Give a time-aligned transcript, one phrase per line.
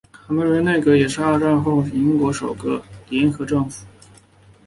[0.11, 3.85] 卡梅伦内阁也是二战后英国首个联合政府。